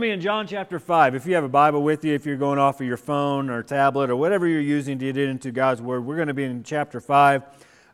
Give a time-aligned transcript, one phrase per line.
[0.00, 1.14] me in John chapter 5.
[1.14, 3.62] If you have a Bible with you, if you're going off of your phone or
[3.62, 6.62] tablet or whatever you're using to get into God's Word, we're going to be in
[6.62, 7.42] chapter 5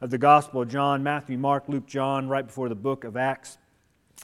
[0.01, 3.57] of the Gospel of John, Matthew, Mark, Luke, John, right before the book of Acts.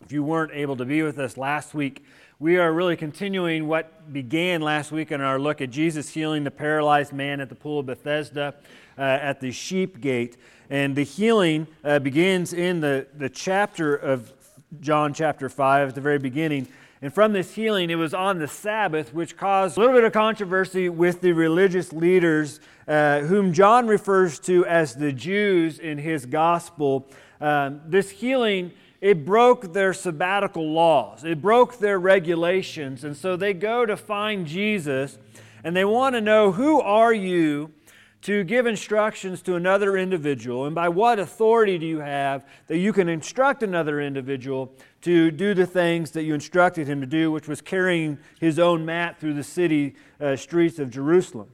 [0.03, 2.05] If you weren't able to be with us last week,
[2.41, 6.51] we are really continuing what began last week in our look at Jesus healing the
[6.51, 8.55] paralyzed man at the pool of Bethesda
[8.97, 10.37] uh, at the sheep gate.
[10.69, 14.33] And the healing uh, begins in the, the chapter of
[14.81, 16.67] John chapter 5 at the very beginning.
[17.01, 20.13] And from this healing, it was on the Sabbath, which caused a little bit of
[20.13, 26.27] controversy with the religious leaders, uh, whom John refers to as the Jews in his
[26.27, 27.09] gospel.
[27.41, 33.05] Um, this healing, it broke their sabbatical laws, it broke their regulations.
[33.05, 35.19] And so they go to find Jesus
[35.63, 37.73] and they want to know who are you
[38.23, 42.93] to give instructions to another individual, and by what authority do you have that you
[42.93, 47.47] can instruct another individual to do the things that you instructed him to do, which
[47.47, 51.49] was carrying his own mat through the city uh, streets of Jerusalem?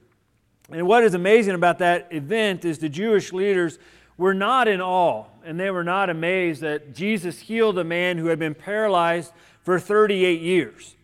[0.71, 3.77] And what is amazing about that event is the Jewish leaders
[4.17, 8.27] were not in awe and they were not amazed that Jesus healed a man who
[8.27, 9.31] had been paralyzed
[9.61, 10.95] for 38 years.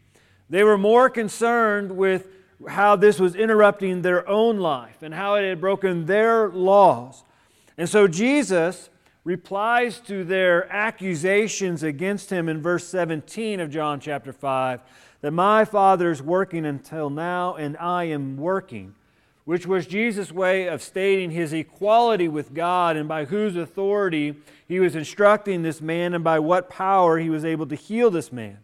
[0.50, 2.28] They were more concerned with
[2.68, 7.24] how this was interrupting their own life and how it had broken their laws.
[7.78, 8.90] And so Jesus
[9.24, 14.82] replies to their accusations against him in verse 17 of John chapter 5
[15.22, 18.96] that my Father is working until now and I am working,
[19.46, 24.36] which was Jesus' way of stating his equality with God and by whose authority
[24.68, 28.32] he was instructing this man and by what power he was able to heal this
[28.32, 28.58] man.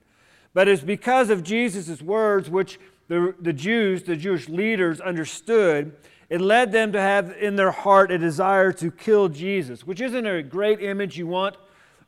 [0.53, 5.95] But it's because of Jesus' words, which the, the Jews, the Jewish leaders, understood,
[6.29, 10.25] it led them to have in their heart a desire to kill Jesus, which isn't
[10.25, 11.55] a great image you want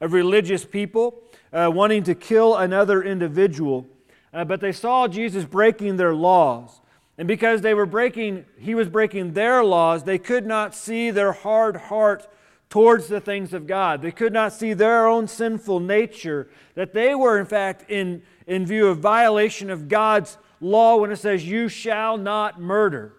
[0.02, 3.88] of religious people uh, wanting to kill another individual.
[4.34, 6.82] Uh, but they saw Jesus breaking their laws.
[7.18, 11.34] And because they were breaking, he was breaking their laws, they could not see their
[11.34, 12.28] hard heart
[12.70, 14.02] towards the things of God.
[14.02, 18.66] They could not see their own sinful nature, that they were, in fact, in, in
[18.66, 23.14] view of violation of God's law when it says, You shall not murder.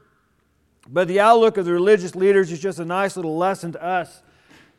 [0.89, 4.23] But the outlook of the religious leaders is just a nice little lesson to us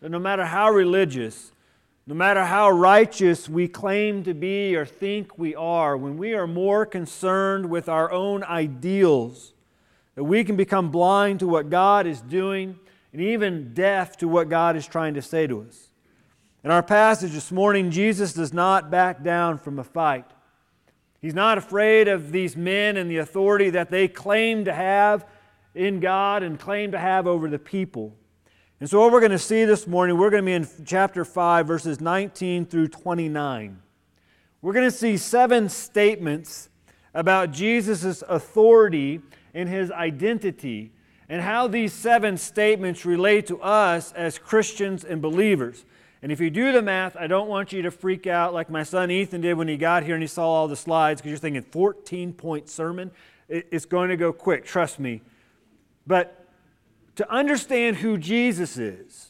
[0.01, 1.51] that no matter how religious,
[2.07, 6.47] no matter how righteous we claim to be or think we are, when we are
[6.47, 9.53] more concerned with our own ideals,
[10.15, 12.77] that we can become blind to what God is doing
[13.13, 15.89] and even deaf to what God is trying to say to us.
[16.63, 20.25] In our passage this morning, Jesus does not back down from a fight.
[21.21, 25.27] He's not afraid of these men and the authority that they claim to have
[25.75, 28.15] in God and claim to have over the people.
[28.79, 31.23] And so, what we're going to see this morning, we're going to be in chapter
[31.23, 33.79] 5, verses 19 through 29.
[34.63, 36.69] We're going to see seven statements
[37.13, 39.21] about Jesus' authority
[39.53, 40.91] and his identity,
[41.29, 45.85] and how these seven statements relate to us as Christians and believers.
[46.21, 48.83] And if you do the math, I don't want you to freak out like my
[48.83, 51.39] son Ethan did when he got here and he saw all the slides because you're
[51.39, 53.11] thinking 14 point sermon.
[53.49, 55.21] It's going to go quick, trust me.
[56.05, 56.47] But
[57.15, 59.29] to understand who Jesus is,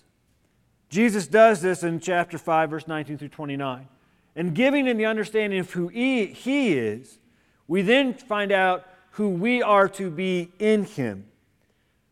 [0.90, 3.88] Jesus does this in chapter 5, verse 19 through 29.
[4.36, 7.20] And giving him the understanding of who he, he is,
[7.68, 11.26] we then find out who we are to be in him.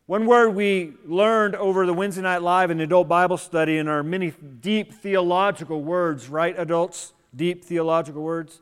[0.09, 3.87] One word we learned over the Wednesday Night Live and the adult Bible study in
[3.87, 7.13] our many deep theological words, right, adults?
[7.35, 8.59] Deep theological words?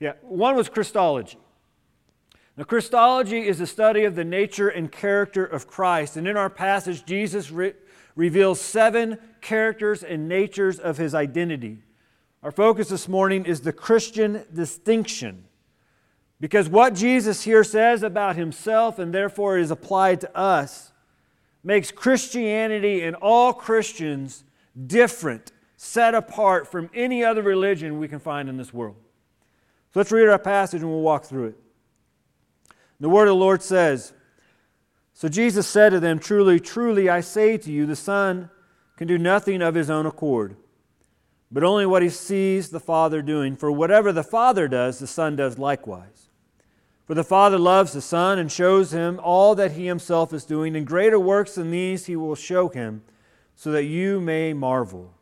[0.00, 1.36] Yeah, one was Christology.
[2.56, 6.16] Now, Christology is the study of the nature and character of Christ.
[6.16, 7.74] And in our passage, Jesus re-
[8.14, 11.76] reveals seven characters and natures of his identity.
[12.42, 15.44] Our focus this morning is the Christian distinction.
[16.40, 20.92] Because what Jesus here says about himself and therefore is applied to us
[21.64, 24.44] makes Christianity and all Christians
[24.86, 28.96] different, set apart from any other religion we can find in this world.
[29.92, 31.56] So let's read our passage and we'll walk through it.
[33.00, 34.12] The word of the Lord says
[35.14, 38.50] So Jesus said to them, Truly, truly, I say to you, the Son
[38.96, 40.56] can do nothing of his own accord,
[41.50, 43.56] but only what he sees the Father doing.
[43.56, 46.25] For whatever the Father does, the Son does likewise.
[47.06, 50.74] For the Father loves the Son and shows him all that he himself is doing,
[50.74, 53.02] and greater works than these he will show him,
[53.54, 55.14] so that you may marvel.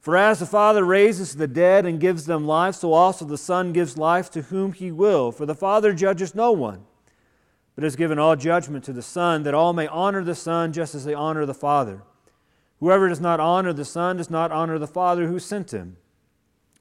[0.00, 3.74] For as the Father raises the dead and gives them life, so also the Son
[3.74, 5.30] gives life to whom he will.
[5.30, 6.86] For the Father judges no one,
[7.74, 10.94] but has given all judgment to the Son, that all may honor the Son just
[10.94, 12.02] as they honor the Father.
[12.80, 15.98] Whoever does not honor the Son does not honor the Father who sent him.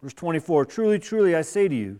[0.01, 1.99] Verse 24 Truly, truly, I say to you,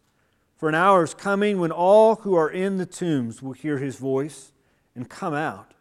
[0.61, 3.95] for an hour is coming when all who are in the tombs will hear his
[3.95, 4.51] voice
[4.93, 5.73] and come out.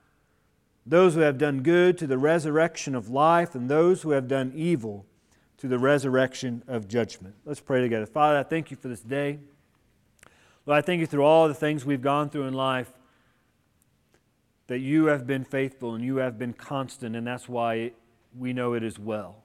[0.86, 4.52] Those who have done good to the resurrection of life, and those who have done
[4.54, 5.04] evil
[5.58, 7.34] to the resurrection of judgment.
[7.44, 8.06] Let's pray together.
[8.06, 9.40] Father, I thank you for this day.
[10.64, 12.90] Lord, I thank you through all the things we've gone through in life
[14.68, 17.92] that you have been faithful and you have been constant, and that's why
[18.34, 19.44] we know it as well.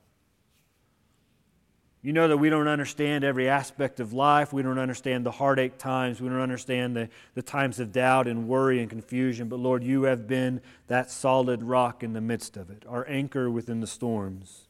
[2.05, 4.53] You know that we don't understand every aspect of life.
[4.53, 6.21] We don't understand the heartache times.
[6.21, 9.49] We don't understand the, the times of doubt and worry and confusion.
[9.49, 13.49] But Lord, you have been that solid rock in the midst of it, our anchor
[13.49, 14.67] within the storms.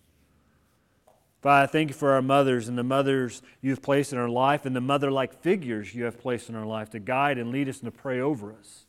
[1.41, 4.65] Father, I thank you for our mothers and the mothers you've placed in our life
[4.65, 7.67] and the mother like figures you have placed in our life to guide and lead
[7.67, 8.85] us and to pray over us.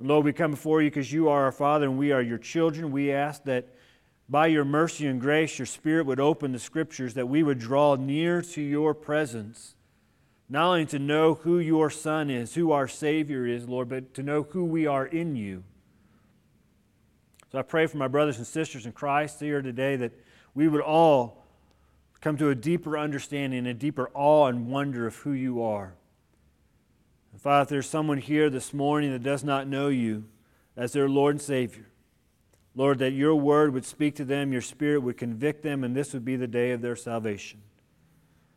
[0.00, 2.90] Lord, we come before you because you are our Father and we are your children.
[2.90, 3.68] We ask that
[4.30, 7.96] by your mercy and grace, your Spirit would open the Scriptures, that we would draw
[7.96, 9.74] near to your presence,
[10.48, 14.22] not only to know who your Son is, who our Savior is, Lord, but to
[14.22, 15.64] know who we are in you.
[17.50, 20.12] So I pray for my brothers and sisters in Christ here today that
[20.54, 21.44] we would all
[22.20, 25.94] come to a deeper understanding, a deeper awe and wonder of who you are.
[27.32, 30.26] And Father, if there's someone here this morning that does not know you
[30.76, 31.89] as their Lord and Savior,
[32.74, 36.12] Lord, that your word would speak to them, your spirit would convict them, and this
[36.12, 37.62] would be the day of their salvation.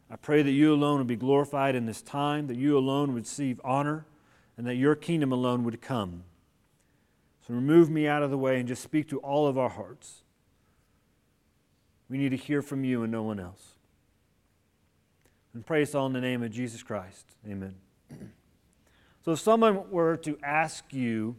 [0.10, 3.24] I pray that you alone would be glorified in this time, that you alone would
[3.24, 4.06] receive honor,
[4.58, 6.24] and that your kingdom alone would come.
[7.48, 10.22] So remove me out of the way and just speak to all of our hearts.
[12.08, 13.74] We need to hear from you and no one else.
[15.54, 17.26] And pray us all in the name of Jesus Christ.
[17.48, 17.76] Amen.
[19.26, 21.36] So if someone were to ask you,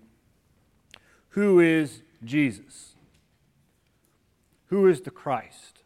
[1.30, 2.94] who is Jesus?
[4.66, 5.82] Who is the Christ?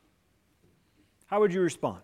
[1.27, 2.01] How would you respond?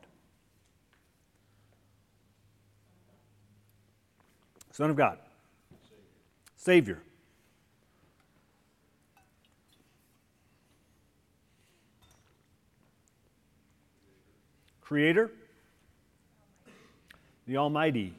[4.70, 5.18] Son of God.
[6.56, 6.98] Savior.
[14.80, 15.30] Creator.
[17.46, 18.14] The Almighty.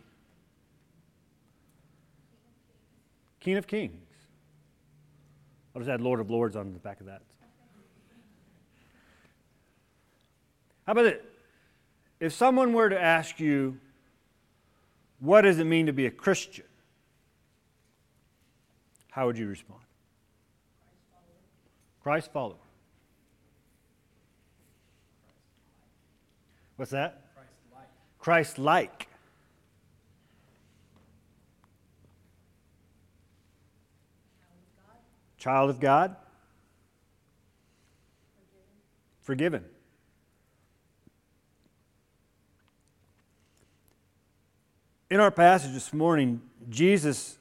[3.39, 4.04] King of Kings.
[5.75, 7.21] I'll just add Lord of Lords on the back of that.
[10.85, 11.29] How about it?
[12.19, 13.77] If someone were to ask you,
[15.19, 16.65] what does it mean to be a Christian?
[19.11, 19.81] How would you respond?
[22.03, 22.55] Christ follower.
[26.77, 27.21] What's that?
[28.19, 29.07] Christ like.
[35.45, 36.15] Child of God?
[39.21, 39.63] Forgiven.
[45.11, 47.37] In our passage this morning, Jesus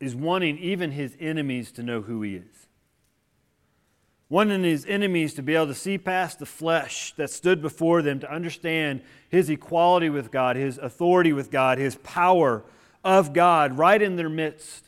[0.00, 2.68] is wanting even his enemies to know who he is.
[4.30, 8.18] Wanting his enemies to be able to see past the flesh that stood before them,
[8.20, 12.64] to understand his equality with God, his authority with God, his power
[13.04, 14.86] of God right in their midst.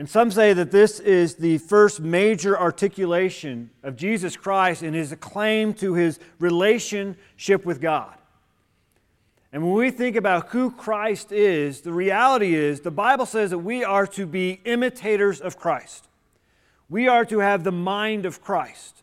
[0.00, 5.14] And some say that this is the first major articulation of Jesus Christ in his
[5.20, 8.14] claim to his relationship with God.
[9.52, 13.58] And when we think about who Christ is, the reality is the Bible says that
[13.58, 16.08] we are to be imitators of Christ.
[16.88, 19.02] We are to have the mind of Christ.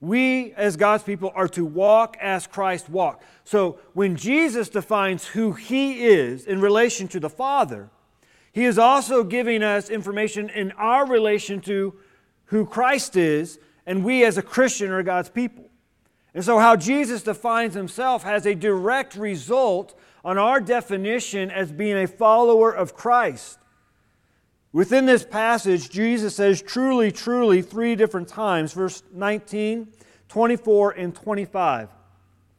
[0.00, 3.24] We, as God's people, are to walk as Christ walked.
[3.42, 7.90] So when Jesus defines who he is in relation to the Father,
[8.52, 11.94] he is also giving us information in our relation to
[12.46, 15.70] who Christ is, and we as a Christian are God's people.
[16.34, 21.96] And so, how Jesus defines himself has a direct result on our definition as being
[21.96, 23.58] a follower of Christ.
[24.72, 29.88] Within this passage, Jesus says truly, truly three different times, verse 19,
[30.28, 31.88] 24, and 25.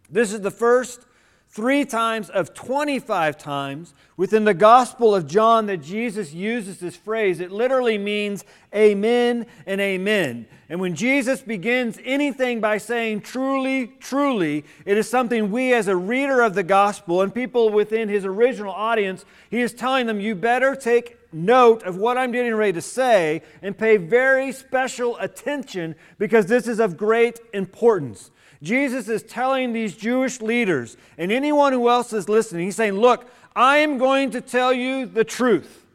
[0.09, 1.05] This is the first
[1.51, 7.41] three times of 25 times within the Gospel of John that Jesus uses this phrase.
[7.41, 10.47] It literally means amen and amen.
[10.69, 15.95] And when Jesus begins anything by saying truly, truly, it is something we as a
[15.95, 20.35] reader of the Gospel and people within his original audience, he is telling them, you
[20.35, 25.95] better take note of what I'm getting ready to say and pay very special attention
[26.17, 28.31] because this is of great importance.
[28.61, 33.29] Jesus is telling these Jewish leaders and anyone who else is listening, he's saying, Look,
[33.55, 35.85] I am going to tell you the truth.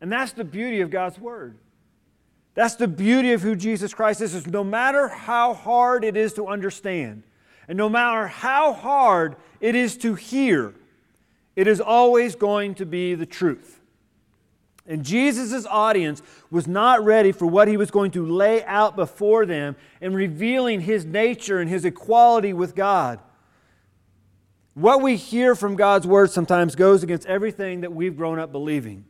[0.00, 1.58] And that's the beauty of God's Word.
[2.54, 6.32] That's the beauty of who Jesus Christ is, is no matter how hard it is
[6.34, 7.22] to understand,
[7.68, 10.74] and no matter how hard it is to hear,
[11.54, 13.79] it is always going to be the truth.
[14.90, 16.20] And Jesus' audience
[16.50, 20.80] was not ready for what he was going to lay out before them in revealing
[20.80, 23.20] his nature and his equality with God.
[24.74, 29.04] What we hear from God's word sometimes goes against everything that we've grown up believing.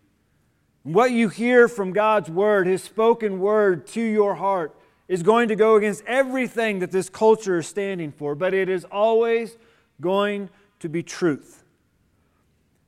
[0.82, 4.76] What you hear from God's word, his spoken word to your heart,
[5.08, 8.84] is going to go against everything that this culture is standing for, but it is
[8.84, 9.56] always
[9.98, 11.64] going to be truth.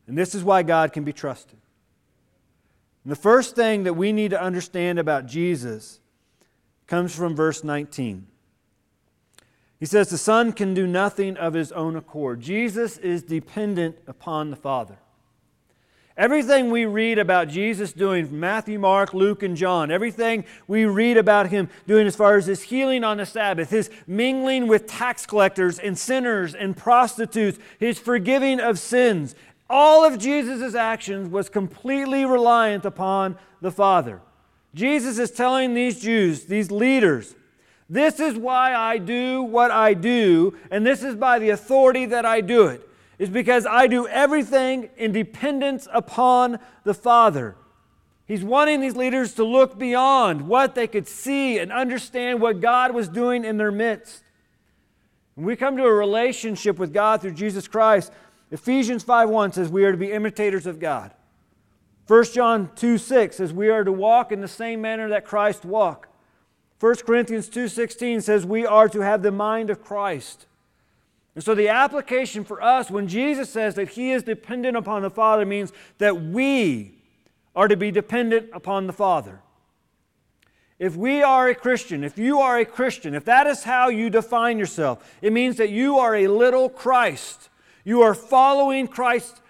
[0.07, 1.59] And this is why God can be trusted.
[3.05, 6.01] And the first thing that we need to understand about Jesus
[6.87, 8.27] comes from verse 19.
[9.81, 12.41] He says, The Son can do nothing of his own accord.
[12.41, 14.99] Jesus is dependent upon the Father.
[16.17, 21.49] Everything we read about Jesus doing, Matthew, Mark, Luke, and John, everything we read about
[21.49, 25.79] him doing as far as his healing on the Sabbath, his mingling with tax collectors
[25.79, 29.35] and sinners and prostitutes, his forgiving of sins,
[29.73, 34.21] all of Jesus' actions was completely reliant upon the Father.
[34.75, 37.35] Jesus is telling these Jews, these leaders,
[37.89, 42.25] this is why I do what I do, and this is by the authority that
[42.25, 42.89] I do it.
[43.19, 47.55] Is because I do everything in dependence upon the Father.
[48.27, 52.95] He's wanting these leaders to look beyond what they could see and understand what God
[52.95, 54.23] was doing in their midst.
[55.35, 58.11] When we come to a relationship with God through Jesus Christ,
[58.53, 61.11] Ephesians 5:1 says we are to be imitators of God.
[62.07, 65.65] 1 John 2 6 says we are to walk in the same manner that Christ
[65.65, 66.11] walked.
[66.79, 70.47] 1 Corinthians 2:16 says we are to have the mind of Christ.
[71.35, 75.11] And so the application for us when Jesus says that he is dependent upon the
[75.11, 76.99] Father means that we
[77.57, 79.41] are to be dependent upon the Father.
[80.79, 84.11] If we are a Christian, if you are a Christian, if that is how you
[84.11, 87.49] define yourself, it means that you are a little Christ.
[87.85, 89.41] You are following Christ's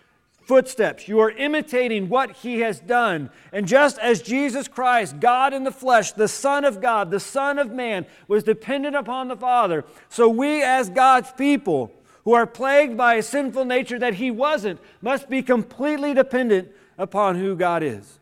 [0.44, 1.08] footsteps.
[1.08, 3.30] You are imitating what he has done.
[3.52, 7.58] And just as Jesus Christ, God in the flesh, the Son of God, the Son
[7.58, 11.92] of man, was dependent upon the Father, so we as God's people
[12.24, 17.36] who are plagued by a sinful nature that he wasn't must be completely dependent upon
[17.36, 18.18] who God is.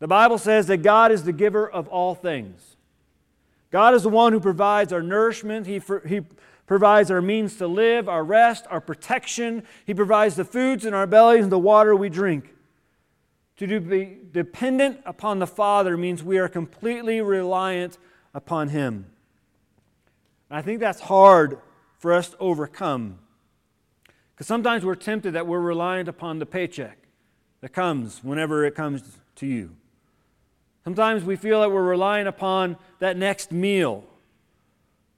[0.00, 2.76] The Bible says that God is the giver of all things.
[3.70, 5.66] God is the one who provides our nourishment.
[5.66, 6.22] He, he
[6.70, 9.64] provides our means to live, our rest, our protection.
[9.84, 12.54] He provides the foods in our bellies and the water we drink.
[13.56, 17.98] To be dependent upon the Father means we are completely reliant
[18.32, 19.06] upon Him.
[20.48, 21.58] And I think that's hard
[21.98, 23.18] for us to overcome.
[24.32, 26.98] Because sometimes we're tempted that we're reliant upon the paycheck
[27.62, 29.74] that comes whenever it comes to you.
[30.84, 34.04] Sometimes we feel that we're relying upon that next meal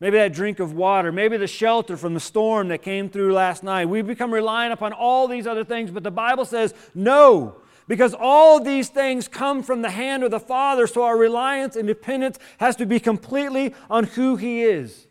[0.03, 3.63] Maybe that drink of water, maybe the shelter from the storm that came through last
[3.63, 3.89] night.
[3.89, 8.59] We become reliant upon all these other things, but the Bible says no, because all
[8.59, 12.75] these things come from the hand of the Father, so our reliance and dependence has
[12.77, 15.07] to be completely on who He is.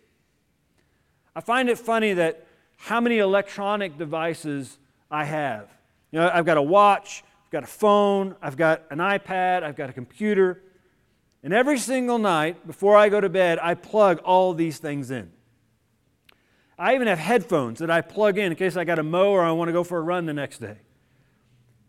[1.34, 2.46] I find it funny that
[2.76, 4.78] how many electronic devices
[5.10, 5.70] I have.
[6.12, 9.78] You know, I've got a watch, I've got a phone, I've got an iPad, I've
[9.78, 10.62] got a computer.
[11.44, 15.32] And every single night before I go to bed, I plug all these things in.
[16.78, 19.44] I even have headphones that I plug in in case I got to mow or
[19.44, 20.78] I want to go for a run the next day.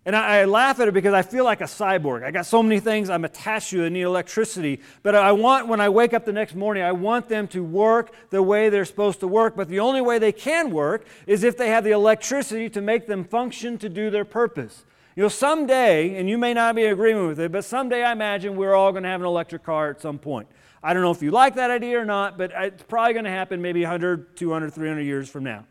[0.05, 2.25] And I, I, laugh at it because I feel like a cyborg.
[2.25, 4.81] I got so many things I'm attached to that need electricity.
[5.05, 8.13] But I want, when I wake up the next morning, I want them to work
[8.31, 9.55] the way they're supposed to work.
[9.55, 13.07] But the only way they can work is if they have the electricity to make
[13.07, 14.85] them function to do their purpose.
[15.15, 18.57] You know, someday, and you may not be agreeing with it, but someday I imagine
[18.57, 20.49] we're all going to have an electric car at some point.
[20.83, 23.31] I don't know if you like that idea or not, but it's probably going to
[23.31, 25.67] happen maybe 100, 200, 300 years from now.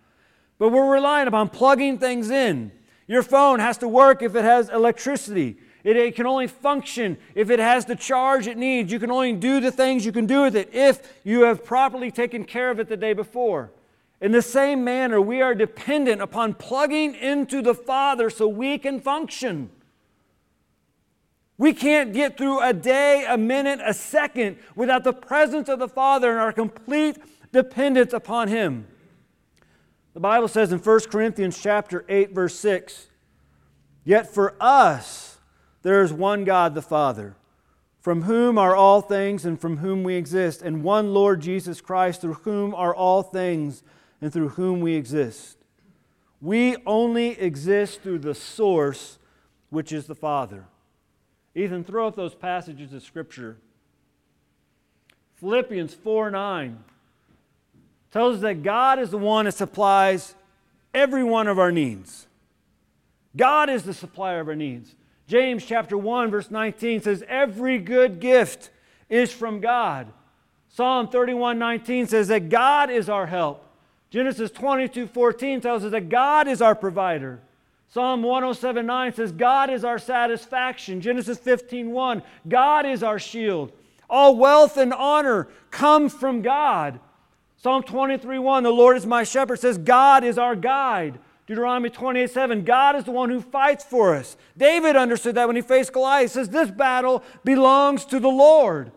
[0.59, 2.71] But we're relying upon plugging things in.
[3.07, 5.57] Your phone has to work if it has electricity.
[5.83, 8.91] It, it, can only function if it has the charge it needs.
[8.91, 12.11] You can only do the things you can do with it if you have properly
[12.11, 13.71] taken care of it the day before.
[14.21, 18.99] In the same manner, we are dependent upon plugging into the Father so we can
[18.99, 19.71] function.
[21.57, 25.87] We can't get through a day, a minute, a second without the presence of the
[25.87, 27.17] Father and our complete
[27.51, 28.87] dependence upon Him.
[30.13, 33.07] The Bible says in 1 Corinthians chapter 8 verse 6,
[34.03, 35.39] "Yet for us
[35.81, 37.35] there is one God the Father,
[37.99, 42.21] from whom are all things and from whom we exist, and one Lord Jesus Christ,
[42.21, 43.83] through whom are all things
[44.21, 45.57] and through whom we exist.
[46.39, 49.19] We only exist through the source,
[49.69, 50.65] which is the Father.
[51.53, 53.57] Ethan, throw up those passages of Scripture.
[55.35, 56.83] Philippians 4 9
[58.11, 60.35] tells us that God is the one that supplies
[60.93, 62.27] every one of our needs.
[63.35, 64.95] God is the supplier of our needs.
[65.27, 68.69] James chapter 1 verse 19 says every good gift
[69.09, 70.07] is from God.
[70.69, 73.65] Psalm 31 19 says that God is our help.
[74.11, 77.39] Genesis 22 14 tells us that God is our provider.
[77.87, 81.01] Psalm 107 9 says, God is our satisfaction.
[81.01, 83.71] Genesis 15 1, God is our shield.
[84.09, 86.99] All wealth and honor come from God.
[87.57, 91.19] Psalm 23 1, the Lord is my shepherd, says, God is our guide.
[91.47, 94.35] Deuteronomy 28 7, God is the one who fights for us.
[94.57, 96.31] David understood that when he faced Goliath.
[96.31, 98.91] He says, This battle belongs to the Lord.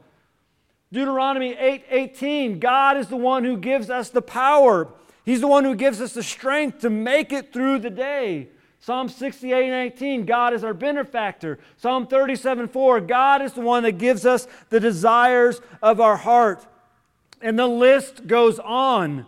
[0.93, 4.89] Deuteronomy 8 18, God is the one who gives us the power
[5.25, 8.49] He's the one who gives us the strength to make it through the day.
[8.79, 11.59] Psalm 68 and 18, God is our benefactor.
[11.79, 16.67] Psalm 37 4, God is the one that gives us the desires of our heart.
[17.41, 19.25] And the list goes on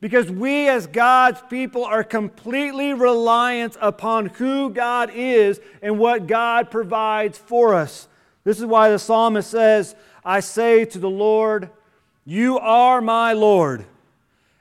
[0.00, 6.72] because we, as God's people, are completely reliant upon who God is and what God
[6.72, 8.08] provides for us.
[8.42, 9.94] This is why the psalmist says,
[10.24, 11.70] I say to the Lord,
[12.24, 13.86] You are my Lord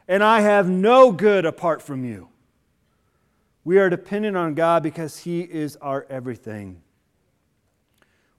[0.10, 2.30] and I have no good apart from you.
[3.64, 6.82] We are dependent on God because He is our everything.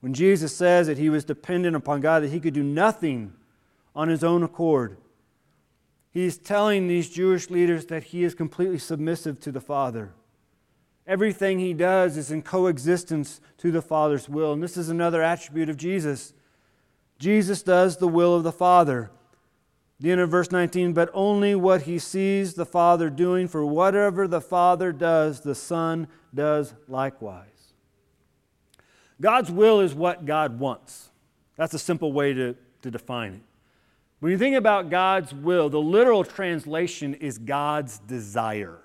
[0.00, 3.34] When Jesus says that He was dependent upon God, that He could do nothing
[3.94, 4.96] on His own accord,
[6.10, 10.12] He's telling these Jewish leaders that He is completely submissive to the Father.
[11.06, 14.52] Everything He does is in coexistence to the Father's will.
[14.54, 16.34] And this is another attribute of Jesus.
[17.20, 19.12] Jesus does the will of the Father.
[20.00, 24.26] The end of verse 19, but only what he sees the Father doing, for whatever
[24.26, 27.74] the Father does, the Son does likewise.
[29.20, 31.10] God's will is what God wants.
[31.56, 33.42] That's a simple way to, to define it.
[34.20, 38.78] When you think about God's will, the literal translation is God's desire.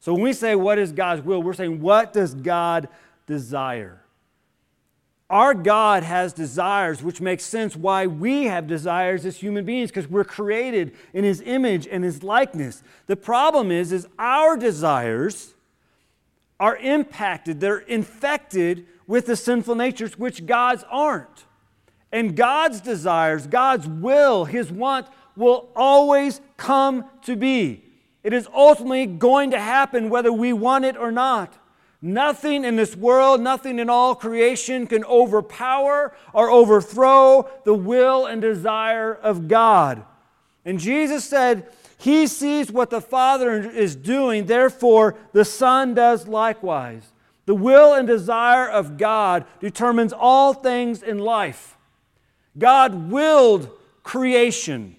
[0.00, 1.42] So when we say, What is God's will?
[1.42, 2.88] we're saying, What does God
[3.26, 4.01] desire?
[5.32, 10.06] Our God has desires, which makes sense why we have desires as human beings, because
[10.06, 12.82] we're created in His image and His likeness.
[13.06, 15.54] The problem is, is our desires
[16.60, 21.46] are impacted, they're infected with the sinful natures, which God's aren't.
[22.12, 27.82] And God's desires, God's will, His want will always come to be.
[28.22, 31.56] It is ultimately going to happen whether we want it or not.
[32.04, 38.42] Nothing in this world, nothing in all creation can overpower or overthrow the will and
[38.42, 40.04] desire of God.
[40.64, 47.12] And Jesus said, He sees what the Father is doing, therefore the Son does likewise.
[47.46, 51.76] The will and desire of God determines all things in life.
[52.58, 53.70] God willed
[54.02, 54.96] creation.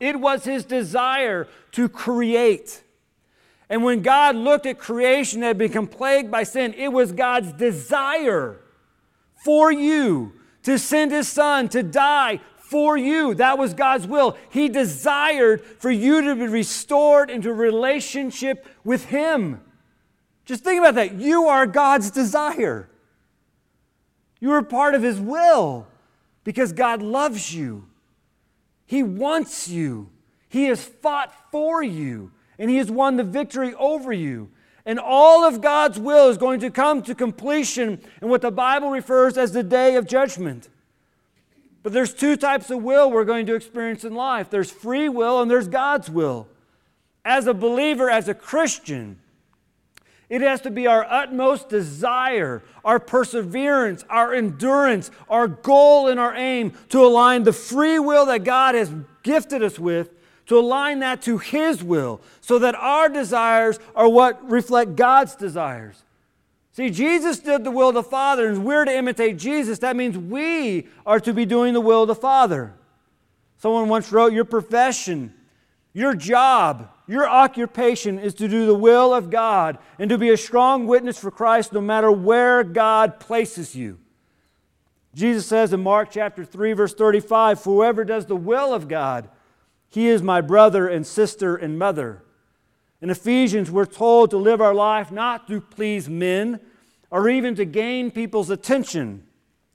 [0.00, 2.83] It was his desire to create.
[3.68, 7.52] And when God looked at creation that had become plagued by sin, it was God's
[7.52, 8.60] desire
[9.44, 10.32] for you
[10.64, 13.34] to send his son to die for you.
[13.34, 14.36] That was God's will.
[14.50, 19.60] He desired for you to be restored into relationship with him.
[20.44, 21.14] Just think about that.
[21.14, 22.88] You are God's desire.
[24.40, 25.86] You are part of his will
[26.42, 27.86] because God loves you.
[28.84, 30.10] He wants you.
[30.48, 34.50] He has fought for you and He has won the victory over you.
[34.86, 38.90] And all of God's will is going to come to completion in what the Bible
[38.90, 40.68] refers as the day of judgment.
[41.82, 45.40] But there's two types of will we're going to experience in life there's free will
[45.40, 46.48] and there's God's will.
[47.24, 49.18] As a believer, as a Christian,
[50.28, 56.34] it has to be our utmost desire, our perseverance, our endurance, our goal and our
[56.34, 60.10] aim to align the free will that God has gifted us with
[60.46, 66.02] to align that to His will so that our desires are what reflect God's desires.
[66.72, 69.78] See, Jesus did the will of the Father, and we're to imitate Jesus.
[69.78, 72.74] That means we are to be doing the will of the Father.
[73.58, 75.32] Someone once wrote, Your profession
[75.96, 80.36] Your job, your occupation is to do the will of God and to be a
[80.36, 84.00] strong witness for Christ no matter where God places you.
[85.14, 89.28] Jesus says in Mark chapter 3 verse 35, For "Whoever does the will of God,
[89.94, 92.22] he is my brother and sister and mother."
[93.00, 96.60] In Ephesians, we're told to live our life not to please men
[97.10, 99.24] or even to gain people's attention,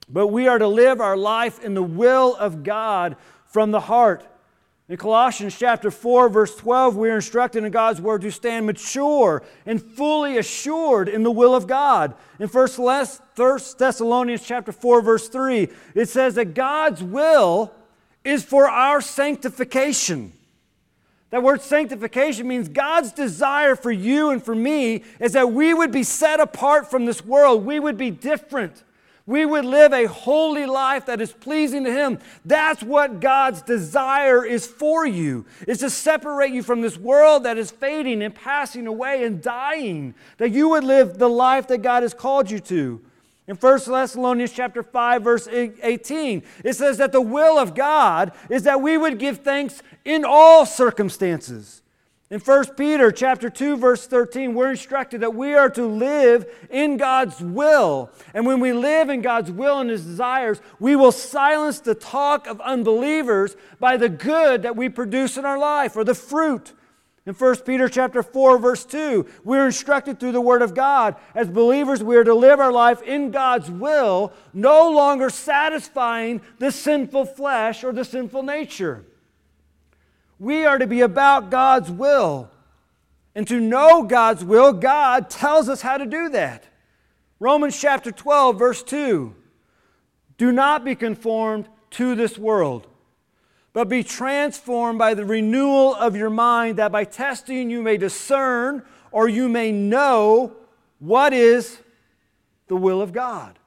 [0.08, 4.26] but we are to live our life in the will of God from the heart.
[4.88, 9.40] In Colossians chapter 4, verse 12, we are instructed in God's word to stand mature
[9.64, 12.14] and fully assured in the will of God.
[12.40, 12.68] In 1
[13.78, 17.72] Thessalonians chapter 4, verse 3, it says that God's will
[18.30, 20.32] is for our sanctification.
[21.30, 25.92] That word sanctification means God's desire for you and for me is that we would
[25.92, 27.64] be set apart from this world.
[27.64, 28.82] We would be different.
[29.26, 32.18] We would live a holy life that is pleasing to Him.
[32.44, 37.56] That's what God's desire is for you, is to separate you from this world that
[37.56, 42.02] is fading and passing away and dying, that you would live the life that God
[42.02, 43.00] has called you to.
[43.50, 48.62] In 1 Thessalonians chapter 5 verse 18, it says that the will of God is
[48.62, 51.82] that we would give thanks in all circumstances.
[52.30, 56.96] In 1 Peter chapter 2 verse 13, we're instructed that we are to live in
[56.96, 58.12] God's will.
[58.34, 62.46] And when we live in God's will and his desires, we will silence the talk
[62.46, 66.72] of unbelievers by the good that we produce in our life or the fruit.
[67.26, 71.48] In 1 Peter chapter 4 verse 2, we're instructed through the word of God as
[71.48, 77.26] believers we are to live our life in God's will, no longer satisfying the sinful
[77.26, 79.04] flesh or the sinful nature.
[80.38, 82.50] We are to be about God's will.
[83.34, 86.64] And to know God's will, God tells us how to do that.
[87.38, 89.34] Romans chapter 12, verse 2
[90.36, 92.86] Do not be conformed to this world,
[93.72, 98.82] but be transformed by the renewal of your mind, that by testing you may discern
[99.12, 100.56] or you may know
[100.98, 101.78] what is
[102.68, 103.58] the will of God.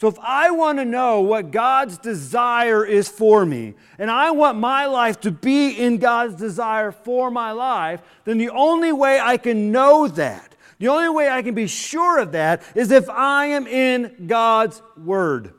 [0.00, 4.56] So, if I want to know what God's desire is for me, and I want
[4.56, 9.38] my life to be in God's desire for my life, then the only way I
[9.38, 13.46] can know that, the only way I can be sure of that, is if I
[13.46, 15.52] am in God's Word.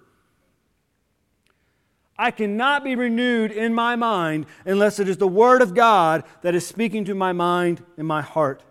[2.19, 6.53] I cannot be renewed in my mind unless it is the Word of God that
[6.53, 8.61] is speaking to my mind and my heart.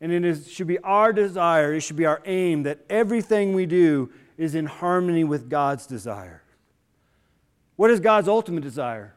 [0.00, 3.66] And it is, should be our desire, it should be our aim that everything we
[3.66, 6.42] do is in harmony with God's desire.
[7.76, 9.14] What is God's ultimate desire?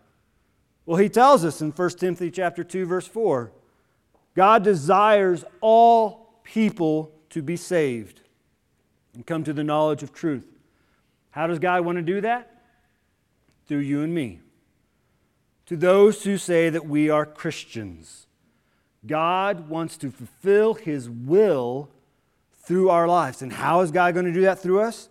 [0.85, 3.51] Well, he tells us in 1 Timothy chapter 2 verse 4.
[4.35, 8.21] God desires all people to be saved
[9.15, 10.45] and come to the knowledge of truth.
[11.31, 12.57] How does God want to do that?
[13.69, 14.39] Through you and me.
[15.67, 18.25] To those who say that we are Christians.
[19.05, 21.91] God wants to fulfill His will
[22.63, 23.43] through our lives.
[23.43, 25.07] And how is God going to do that through us?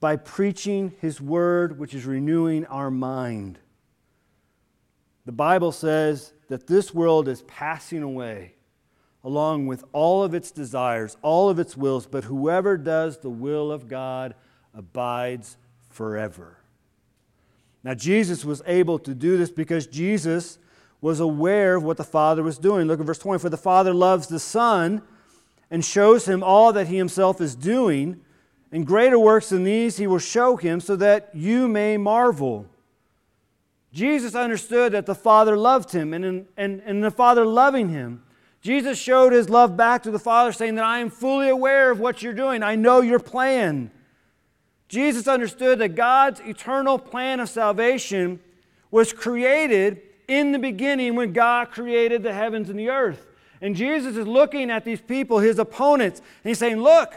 [0.00, 3.58] By preaching His word, which is renewing our mind.
[5.26, 8.54] The Bible says that this world is passing away
[9.22, 13.70] along with all of its desires, all of its wills, but whoever does the will
[13.70, 14.34] of God
[14.72, 15.58] abides
[15.90, 16.56] forever.
[17.86, 20.58] Now, Jesus was able to do this because Jesus
[21.00, 22.88] was aware of what the Father was doing.
[22.88, 23.40] Look at verse 20.
[23.40, 25.02] For the Father loves the Son
[25.70, 28.20] and shows him all that he himself is doing.
[28.72, 32.66] And greater works than these he will show him so that you may marvel.
[33.92, 38.20] Jesus understood that the Father loved him, and in, and, and the Father loving him,
[38.62, 42.00] Jesus showed his love back to the Father, saying that I am fully aware of
[42.00, 42.64] what you're doing.
[42.64, 43.92] I know your plan.
[44.88, 48.40] Jesus understood that God's eternal plan of salvation
[48.90, 53.26] was created in the beginning when God created the heavens and the earth.
[53.60, 57.14] And Jesus is looking at these people, his opponents, and he's saying, Look,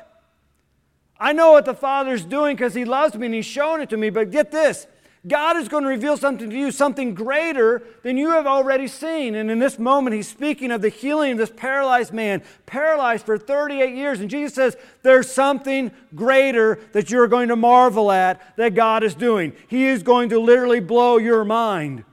[1.20, 3.98] I know what the Father's doing because he loves me and he's showing it to
[3.98, 4.88] me, but get this.
[5.28, 9.36] God is going to reveal something to you, something greater than you have already seen.
[9.36, 13.38] And in this moment, he's speaking of the healing of this paralyzed man, paralyzed for
[13.38, 14.22] 38 years.
[14.22, 19.14] And Jesus says, There's something greater that you're going to marvel at that God is
[19.14, 19.52] doing.
[19.68, 22.06] He is going to literally blow your mind.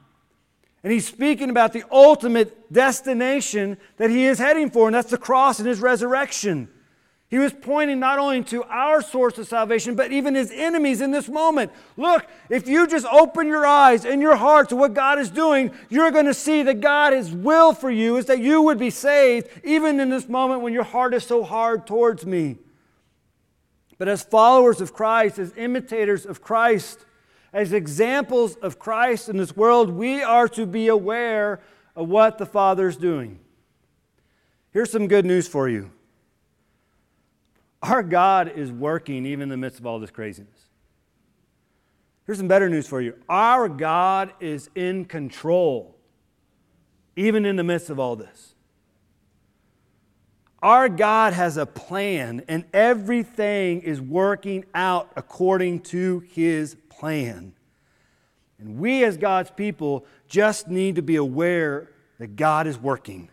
[0.82, 5.18] And he's speaking about the ultimate destination that he is heading for, and that's the
[5.18, 6.68] cross and his resurrection.
[7.28, 11.10] He was pointing not only to our source of salvation, but even his enemies in
[11.10, 11.72] this moment.
[11.96, 15.72] Look, if you just open your eyes and your heart to what God is doing,
[15.88, 19.48] you're going to see that God's will for you is that you would be saved,
[19.64, 22.58] even in this moment when your heart is so hard towards me.
[23.98, 27.04] But as followers of Christ, as imitators of Christ,
[27.52, 31.60] as examples of Christ in this world, we are to be aware
[31.96, 33.40] of what the Father is doing.
[34.72, 35.90] Here's some good news for you
[37.86, 40.66] our God is working even in the midst of all this craziness.
[42.26, 45.96] Here's some better news for you our God is in control,
[47.14, 48.54] even in the midst of all this.
[50.62, 57.52] Our God has a plan, and everything is working out according to His plan.
[58.58, 63.28] And we, as God's people, just need to be aware that God is working,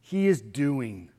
[0.00, 1.10] He is doing.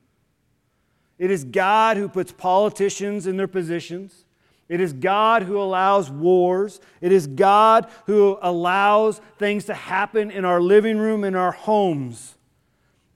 [1.18, 4.24] It is God who puts politicians in their positions.
[4.68, 6.80] It is God who allows wars.
[7.00, 12.34] It is God who allows things to happen in our living room, in our homes.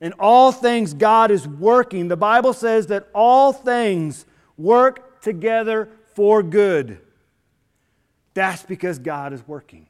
[0.01, 2.09] In all things, God is working.
[2.09, 4.25] The Bible says that all things
[4.57, 7.01] work together for good.
[8.33, 9.87] That's because God is working,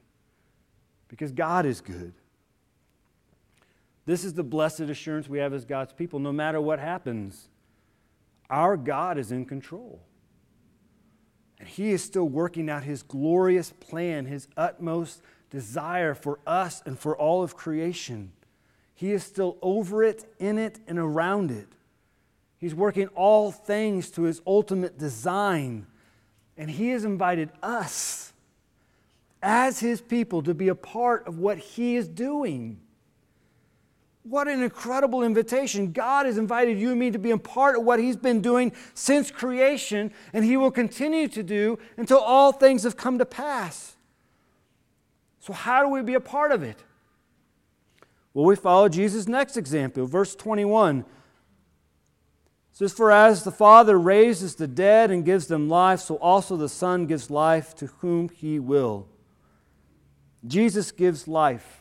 [1.09, 2.12] because God is good.
[4.07, 6.18] This is the blessed assurance we have as God's people.
[6.18, 7.49] No matter what happens,
[8.51, 10.01] our God is in control.
[11.59, 16.99] And He is still working out His glorious plan, His utmost desire for us and
[16.99, 18.33] for all of creation.
[18.95, 21.69] He is still over it, in it, and around it.
[22.59, 25.87] He's working all things to His ultimate design.
[26.57, 28.33] And He has invited us
[29.43, 32.81] as His people to be a part of what He is doing.
[34.31, 35.90] What an incredible invitation.
[35.90, 38.71] God has invited you and me to be a part of what He's been doing
[38.95, 43.97] since creation, and He will continue to do until all things have come to pass.
[45.40, 46.85] So, how do we be a part of it?
[48.33, 51.01] Well, we follow Jesus' next example, verse 21.
[51.01, 51.07] It
[52.71, 56.69] says, For as the Father raises the dead and gives them life, so also the
[56.69, 59.09] Son gives life to whom He will.
[60.47, 61.80] Jesus gives life.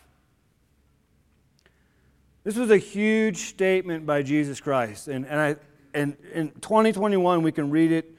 [2.43, 5.08] This was a huge statement by Jesus Christ.
[5.08, 5.56] And, and, I,
[5.93, 8.12] and in 2021, we can read it,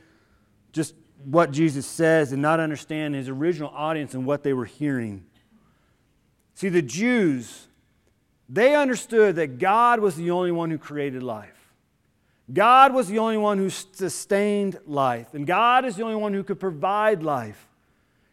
[0.73, 5.25] just what Jesus says, and not understand his original audience and what they were hearing.
[6.55, 7.69] See, the Jews,
[8.49, 11.57] they understood that God was the only one who created life.
[12.53, 16.43] God was the only one who sustained life, and God is the only one who
[16.43, 17.69] could provide life.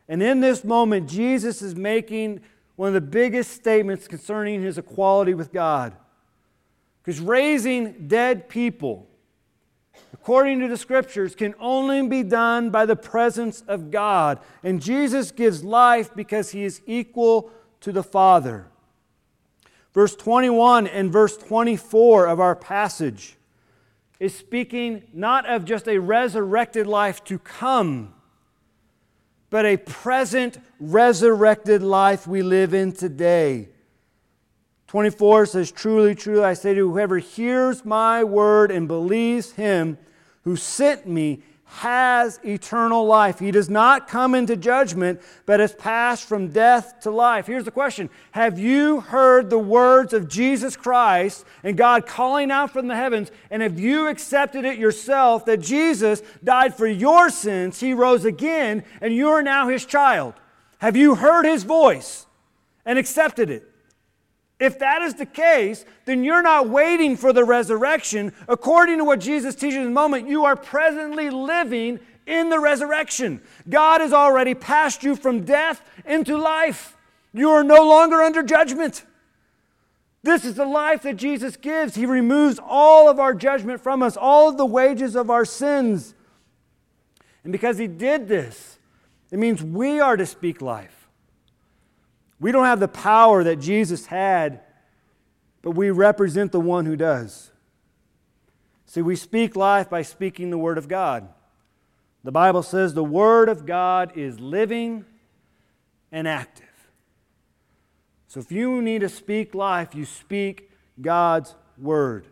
[0.10, 2.42] And in this moment, Jesus is making
[2.78, 5.94] one of the biggest statements concerning his equality with God.
[7.04, 9.08] Because raising dead people,
[10.14, 14.40] according to the scriptures, can only be done by the presence of God.
[14.64, 18.68] And Jesus gives life because he is equal to the Father.
[19.94, 23.38] Verse 21 and verse 24 of our passage
[24.20, 28.14] is speaking not of just a resurrected life to come
[29.50, 33.70] but a present resurrected life we live in today.
[34.88, 39.98] 24 says, Truly, truly, I say to whoever hears my word and believes him
[40.44, 43.40] who sent me has eternal life.
[43.40, 47.46] He does not come into judgment, but has passed from death to life.
[47.46, 52.72] Here's the question Have you heard the words of Jesus Christ and God calling out
[52.72, 53.32] from the heavens?
[53.52, 57.80] And have you accepted it yourself that Jesus died for your sins?
[57.80, 60.34] He rose again, and you are now his child.
[60.80, 62.26] Have you heard his voice
[62.86, 63.67] and accepted it?
[64.60, 68.34] If that is the case, then you're not waiting for the resurrection.
[68.48, 73.42] According to what Jesus teaches in the moment, you are presently living in the resurrection.
[73.70, 76.98] God has already passed you from death into life.
[77.34, 79.06] You are no longer under judgment.
[80.24, 81.96] This is the life that Jesus gives.
[81.96, 86.16] He removes all of our judgment from us, all of the wages of our sins.
[87.44, 88.80] And because He did this,
[89.32, 90.97] it means we are to speak life.
[92.40, 94.62] We don't have the power that Jesus had,
[95.62, 97.52] but we represent the one who does.
[98.86, 101.28] See, we speak life by speaking the Word of God.
[102.24, 105.06] The Bible says the Word of God is living
[106.12, 106.66] and active.
[108.28, 110.70] So if you need to speak life, you speak
[111.02, 112.28] God's Word.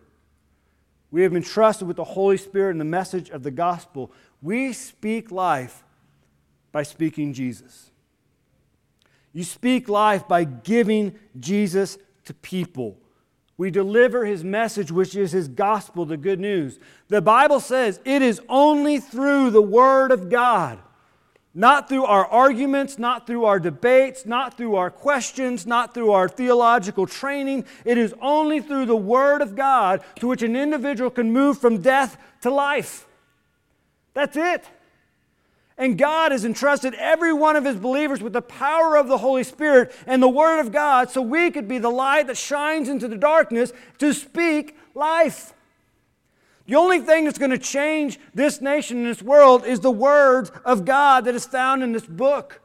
[1.12, 4.12] We have been trusted with the Holy Spirit and the message of the gospel.
[4.42, 5.84] We speak life
[6.72, 7.92] by speaking Jesus.
[9.36, 12.98] You speak life by giving Jesus to people.
[13.58, 16.80] We deliver his message, which is his gospel, the good news.
[17.10, 20.80] The Bible says it is only through the Word of God,
[21.54, 26.30] not through our arguments, not through our debates, not through our questions, not through our
[26.30, 27.66] theological training.
[27.84, 31.82] It is only through the Word of God to which an individual can move from
[31.82, 33.06] death to life.
[34.14, 34.64] That's it.
[35.78, 39.44] And God has entrusted every one of his believers with the power of the Holy
[39.44, 43.08] Spirit and the Word of God so we could be the light that shines into
[43.08, 45.54] the darkness to speak life.
[46.68, 50.52] The only thing that's going to change this nation and this world is the words
[50.64, 52.62] of God that is found in this book.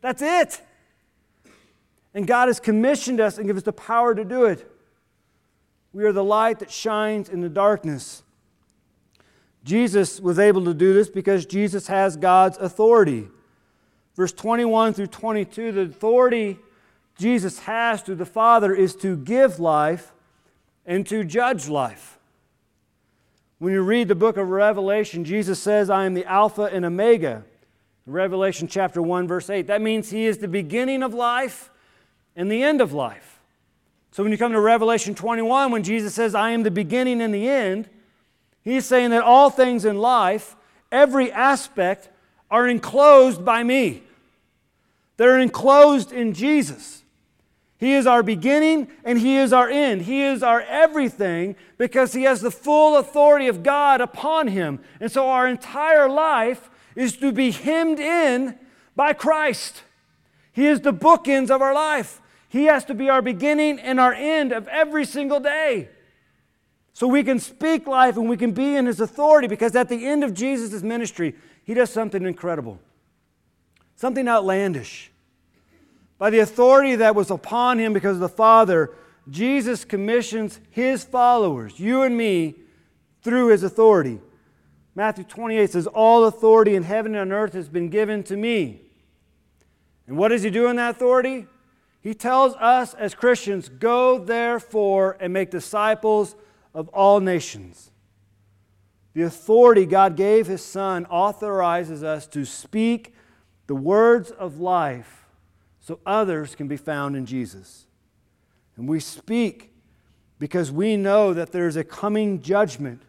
[0.00, 0.60] That's it.
[2.14, 4.70] And God has commissioned us and given us the power to do it.
[5.92, 8.23] We are the light that shines in the darkness.
[9.64, 13.28] Jesus was able to do this because Jesus has God's authority.
[14.14, 16.58] Verse 21 through 22 the authority
[17.18, 20.12] Jesus has through the Father is to give life
[20.84, 22.18] and to judge life.
[23.58, 27.44] When you read the book of Revelation, Jesus says, I am the Alpha and Omega.
[28.06, 29.68] Revelation chapter 1, verse 8.
[29.68, 31.70] That means He is the beginning of life
[32.36, 33.40] and the end of life.
[34.10, 37.32] So when you come to Revelation 21, when Jesus says, I am the beginning and
[37.32, 37.88] the end,
[38.64, 40.56] He's saying that all things in life,
[40.90, 42.08] every aspect,
[42.50, 44.02] are enclosed by me.
[45.16, 47.02] They're enclosed in Jesus.
[47.78, 50.02] He is our beginning and He is our end.
[50.02, 54.80] He is our everything because He has the full authority of God upon Him.
[55.00, 58.58] And so our entire life is to be hemmed in
[58.96, 59.82] by Christ.
[60.52, 62.22] He is the bookends of our life.
[62.48, 65.88] He has to be our beginning and our end of every single day.
[66.94, 70.06] So we can speak life and we can be in His authority because at the
[70.06, 72.80] end of Jesus' ministry, He does something incredible,
[73.96, 75.10] something outlandish.
[76.18, 78.92] By the authority that was upon him because of the Father,
[79.28, 82.54] Jesus commissions his followers, you and me,
[83.22, 84.20] through his authority.
[84.94, 88.82] Matthew 28 says, All authority in heaven and on earth has been given to me.
[90.06, 91.46] And what does he do in that authority?
[92.00, 96.36] He tells us as Christians, Go therefore and make disciples
[96.74, 97.90] of all nations.
[99.14, 103.14] The authority God gave his Son authorizes us to speak
[103.66, 105.26] the words of life
[105.80, 107.86] so others can be found in Jesus.
[108.76, 109.72] And we speak
[110.38, 113.02] because we know that there's a coming judgment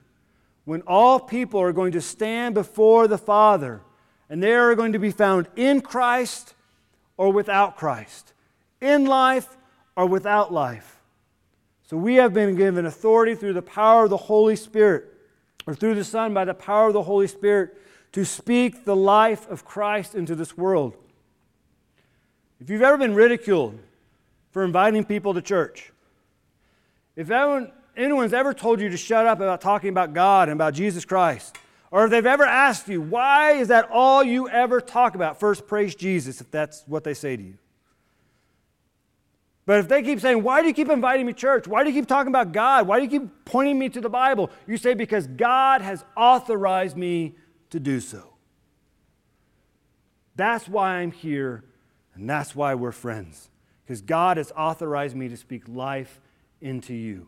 [0.65, 3.81] when all people are going to stand before the Father
[4.29, 6.53] and they are going to be found in Christ
[7.17, 8.33] or without Christ,
[8.81, 9.57] in life
[9.95, 10.94] or without life.
[11.87, 15.05] So we have been given authority through the power of the Holy Spirit,
[15.67, 17.77] or through the Son by the power of the Holy Spirit,
[18.11, 20.95] to speak the life of Christ into this world.
[22.59, 23.77] If you've ever been ridiculed
[24.51, 25.91] for inviting people to church,
[27.15, 30.73] if anyone, anyone's ever told you to shut up about talking about God and about
[30.73, 31.57] Jesus Christ,
[31.91, 35.39] or if they've ever asked you, why is that all you ever talk about?
[35.39, 37.57] First, praise Jesus, if that's what they say to you.
[39.65, 41.67] But if they keep saying, Why do you keep inviting me to church?
[41.67, 42.87] Why do you keep talking about God?
[42.87, 44.51] Why do you keep pointing me to the Bible?
[44.67, 47.35] You say, Because God has authorized me
[47.71, 48.35] to do so.
[50.35, 51.63] That's why I'm here
[52.13, 53.49] and that's why we're friends,
[53.83, 56.21] because God has authorized me to speak life
[56.61, 57.27] into you.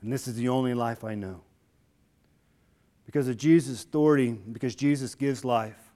[0.00, 1.40] And this is the only life I know.
[3.04, 5.92] Because of Jesus' authority, because Jesus gives life,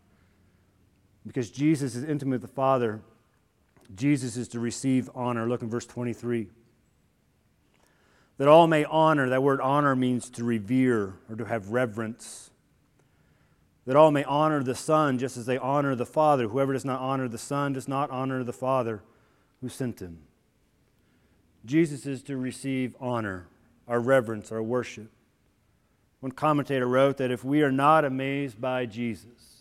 [1.24, 3.00] because Jesus is intimate with the Father,
[3.94, 5.48] Jesus is to receive honor.
[5.48, 6.48] Look in verse 23.
[8.38, 12.50] That all may honor, that word honor means to revere or to have reverence
[13.86, 16.48] that all may honor the Son just as they honor the Father.
[16.48, 19.02] Whoever does not honor the Son does not honor the Father
[19.60, 20.20] who sent him.
[21.64, 23.46] Jesus is to receive honor,
[23.88, 25.10] our reverence, our worship.
[26.20, 29.51] One commentator wrote that if we are not amazed by Jesus,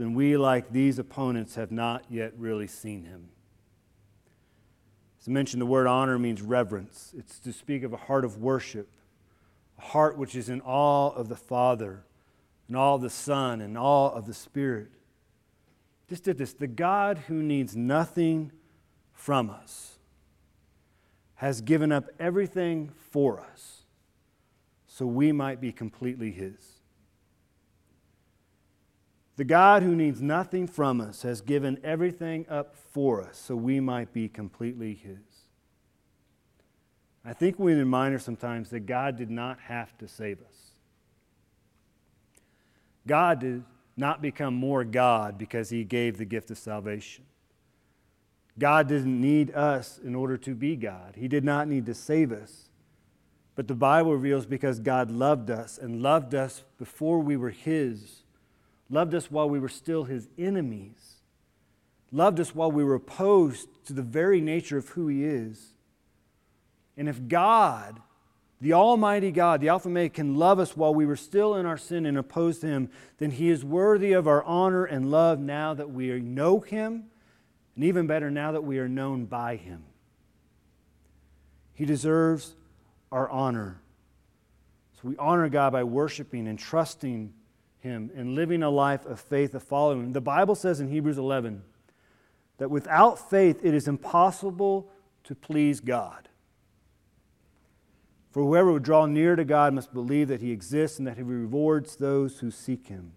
[0.00, 3.28] then we, like these opponents, have not yet really seen him.
[5.20, 7.12] As I mentioned, the word honor means reverence.
[7.18, 8.88] It's to speak of a heart of worship,
[9.76, 12.02] a heart which is in awe of the Father
[12.66, 14.88] and all the Son and all of the Spirit.
[16.08, 16.54] Just did this.
[16.54, 18.52] The God who needs nothing
[19.12, 19.98] from us
[21.34, 23.82] has given up everything for us
[24.86, 26.69] so we might be completely His.
[29.40, 33.80] The God who needs nothing from us has given everything up for us so we
[33.80, 35.16] might be completely His.
[37.24, 40.72] I think we remind her sometimes that God did not have to save us.
[43.06, 43.64] God did
[43.96, 47.24] not become more God because he gave the gift of salvation.
[48.58, 51.14] God didn't need us in order to be God.
[51.16, 52.68] He did not need to save us.
[53.54, 58.19] But the Bible reveals because God loved us and loved us before we were His,
[58.90, 61.20] loved us while we were still His enemies,
[62.12, 65.74] loved us while we were opposed to the very nature of who He is.
[66.96, 68.00] And if God
[68.60, 71.78] the Almighty God, the Alpha Omega, can love us while we were still in our
[71.78, 75.72] sin and opposed to Him, then He is worthy of our honor and love now
[75.72, 77.04] that we know Him,
[77.74, 79.84] and even better, now that we are known by Him.
[81.72, 82.54] He deserves
[83.10, 83.80] our honor.
[85.00, 87.32] So we honor God by worshiping and trusting
[87.80, 90.12] Him and living a life of faith, of following Him.
[90.12, 91.62] The Bible says in Hebrews 11
[92.58, 94.90] that without faith it is impossible
[95.24, 96.28] to please God.
[98.30, 101.22] For whoever would draw near to God must believe that He exists and that He
[101.22, 103.12] rewards those who seek Him.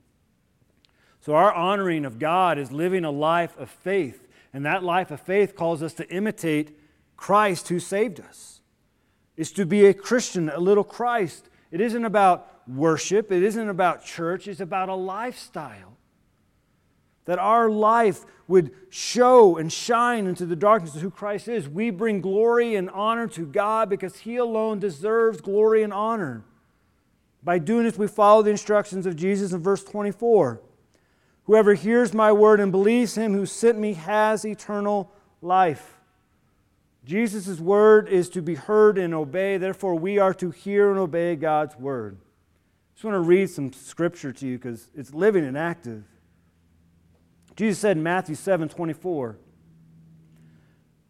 [1.20, 5.22] So, our honoring of God is living a life of faith, and that life of
[5.22, 6.78] faith calls us to imitate
[7.16, 8.62] Christ who saved us.
[9.38, 11.50] It's to be a Christian, a little Christ.
[11.72, 15.98] It isn't about worship, it isn't about church, it's about a lifestyle.
[17.26, 21.70] That our life would show and shine into the darkness of who Christ is.
[21.70, 26.44] We bring glory and honor to God because He alone deserves glory and honor.
[27.44, 30.62] By doing this, we follow the instructions of Jesus in verse 24.
[31.46, 35.12] Whoever hears my word and believes him who sent me has eternal
[35.42, 36.00] life.
[37.04, 39.60] Jesus' word is to be heard and obeyed.
[39.60, 42.18] Therefore, we are to hear and obey God's word.
[42.94, 46.04] Just want to read some scripture to you because it's living and active.
[47.56, 49.38] Jesus said in Matthew 7 24,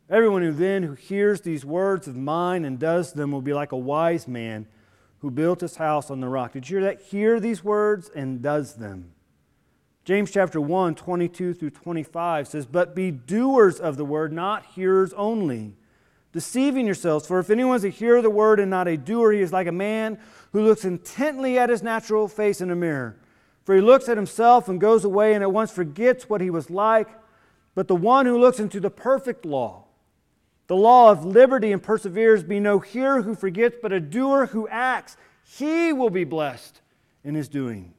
[0.10, 3.72] Everyone who then who hears these words of mine and does them will be like
[3.72, 4.68] a wise man
[5.20, 6.52] who built his house on the rock.
[6.52, 7.02] Did you hear that?
[7.02, 9.14] Hear these words and does them.
[10.04, 15.14] James chapter 1, 22 through 25 says, But be doers of the word, not hearers
[15.14, 15.78] only,
[16.34, 17.26] deceiving yourselves.
[17.26, 19.54] For if anyone is a hearer of the word and not a doer, he is
[19.54, 20.20] like a man
[20.54, 23.18] who looks intently at his natural face in a mirror.
[23.66, 26.70] For he looks at himself and goes away and at once forgets what he was
[26.70, 27.10] like.
[27.76, 29.86] But the one who looks into the perfect law,
[30.68, 34.68] the law of liberty and perseveres, be no hearer who forgets, but a doer who
[34.68, 36.82] acts, he will be blessed
[37.24, 37.94] in his doing.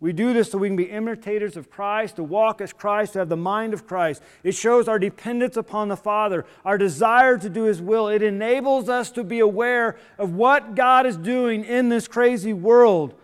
[0.00, 3.18] We do this so we can be imitators of Christ, to walk as Christ, to
[3.18, 4.22] have the mind of Christ.
[4.42, 8.08] It shows our dependence upon the Father, our desire to do His will.
[8.08, 13.14] It enables us to be aware of what God is doing in this crazy world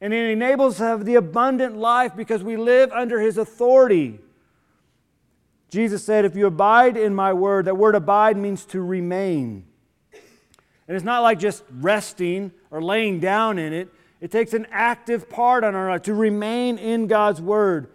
[0.00, 4.18] and it enables us to have the abundant life because we live under his authority.
[5.68, 9.64] Jesus said, If you abide in my word, that word abide means to remain.
[10.88, 13.88] And it's not like just resting or laying down in it,
[14.20, 17.88] it takes an active part on our life to remain in God's word.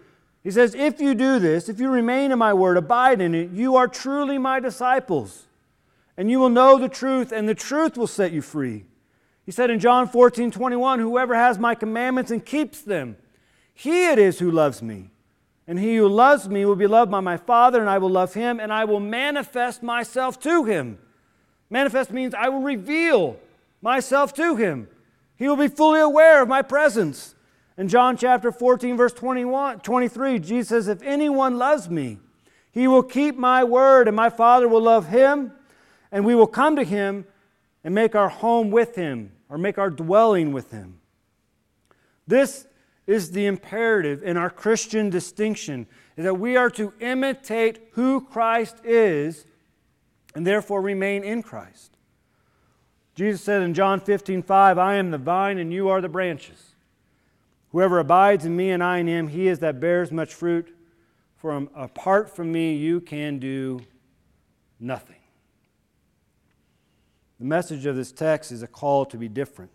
[0.43, 3.51] He says, If you do this, if you remain in my word, abide in it,
[3.51, 5.45] you are truly my disciples.
[6.17, 8.86] And you will know the truth, and the truth will set you free.
[9.45, 13.17] He said in John 14, 21, Whoever has my commandments and keeps them,
[13.73, 15.09] he it is who loves me.
[15.67, 18.34] And he who loves me will be loved by my Father, and I will love
[18.34, 20.99] him, and I will manifest myself to him.
[21.69, 23.38] Manifest means I will reveal
[23.82, 24.88] myself to him.
[25.38, 27.36] He will be fully aware of my presence.
[27.77, 32.19] In John chapter 14, verse 21, 23, Jesus says, If anyone loves me,
[32.71, 35.51] he will keep my word, and my Father will love him,
[36.11, 37.25] and we will come to him
[37.83, 40.99] and make our home with him or make our dwelling with Him.
[42.27, 42.67] This
[43.07, 48.77] is the imperative in our Christian distinction is that we are to imitate who Christ
[48.83, 49.45] is
[50.33, 51.95] and therefore remain in Christ.
[53.16, 56.76] Jesus said in John 15, 5, I am the vine and you are the branches.
[57.70, 60.76] Whoever abides in me and I in him, he is that bears much fruit.
[61.38, 63.82] For apart from me, you can do
[64.80, 65.16] nothing.
[67.39, 69.72] The message of this text is a call to be different,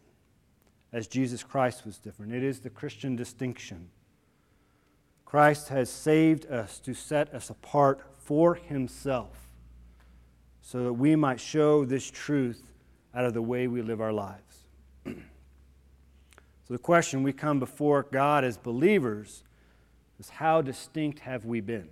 [0.92, 2.32] as Jesus Christ was different.
[2.32, 3.90] It is the Christian distinction.
[5.24, 9.48] Christ has saved us to set us apart for himself
[10.62, 12.69] so that we might show this truth
[13.14, 14.66] out of the way we live our lives.
[15.04, 15.14] so,
[16.68, 19.42] the question we come before God as believers
[20.18, 21.88] is how distinct have we been?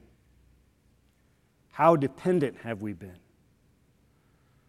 [1.73, 3.19] How dependent have we been?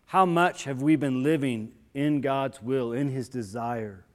[0.07, 4.05] How much have we been living in God's will, in His desire?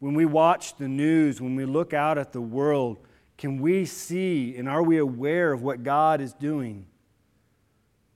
[0.00, 2.98] When we watch the news, when we look out at the world,
[3.36, 6.86] can we see and are we aware of what God is doing?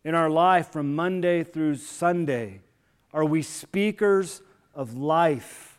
[0.03, 2.61] In our life from Monday through Sunday,
[3.15, 4.43] are we speakers
[4.75, 5.79] of life?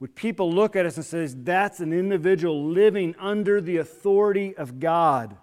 [0.00, 4.80] Would people look at us and say, that's an individual living under the authority of
[4.80, 5.36] God?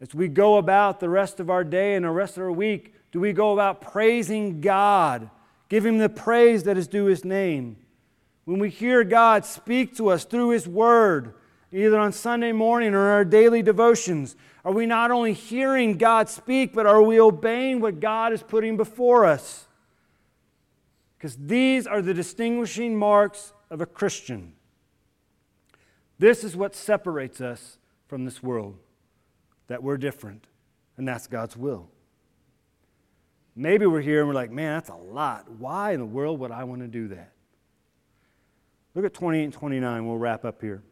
[0.00, 2.94] As we go about the rest of our day and the rest of our week,
[3.12, 5.30] do we go about praising God,
[5.68, 7.76] give Him the praise that is due His name?
[8.46, 11.34] When we hear God speak to us through His Word,
[11.72, 16.28] either on Sunday morning or in our daily devotions, are we not only hearing God
[16.28, 19.66] speak, but are we obeying what God is putting before us?
[21.16, 24.52] Because these are the distinguishing marks of a Christian.
[26.18, 28.78] This is what separates us from this world
[29.68, 30.46] that we're different,
[30.96, 31.88] and that's God's will.
[33.54, 35.50] Maybe we're here and we're like, man, that's a lot.
[35.50, 37.32] Why in the world would I want to do that?
[38.94, 40.06] Look at 28 and 29.
[40.06, 40.82] We'll wrap up here.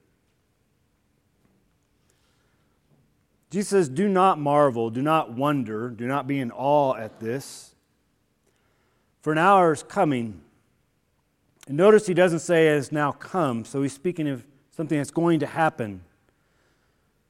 [3.51, 7.75] Jesus says, Do not marvel, do not wonder, do not be in awe at this.
[9.23, 10.41] For an hour is coming.
[11.69, 15.11] And notice he doesn't say it has now come, so he's speaking of something that's
[15.11, 16.03] going to happen.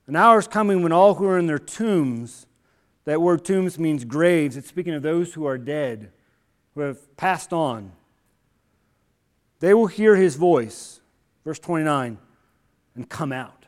[0.06, 2.46] An hour is coming when all who are in their tombs,
[3.04, 6.12] that word tombs means graves, it's speaking of those who are dead,
[6.74, 7.92] who have passed on.
[9.60, 11.00] They will hear his voice,
[11.44, 12.18] verse 29,
[12.94, 13.59] and come out.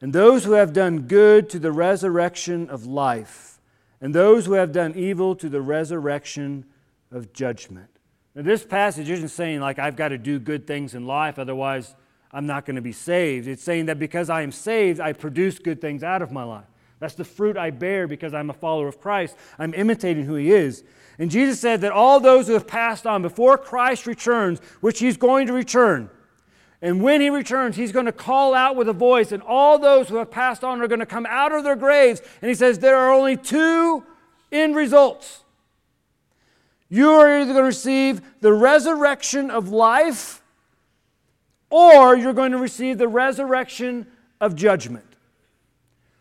[0.00, 3.60] And those who have done good to the resurrection of life,
[4.00, 6.64] and those who have done evil to the resurrection
[7.12, 7.88] of judgment.
[8.34, 11.94] Now, this passage isn't saying, like, I've got to do good things in life, otherwise
[12.32, 13.48] I'm not going to be saved.
[13.48, 16.64] It's saying that because I am saved, I produce good things out of my life.
[17.00, 19.36] That's the fruit I bear because I'm a follower of Christ.
[19.58, 20.84] I'm imitating who He is.
[21.18, 25.16] And Jesus said that all those who have passed on before Christ returns, which He's
[25.16, 26.10] going to return,
[26.82, 30.08] and when He returns, He's going to call out with a voice, and all those
[30.08, 32.20] who have passed on are going to come out of their graves.
[32.40, 34.04] And He says there are only two
[34.52, 35.44] end results
[36.90, 40.42] you are either going to receive the resurrection of life
[41.70, 44.08] or you're going to receive the resurrection
[44.40, 45.06] of judgment.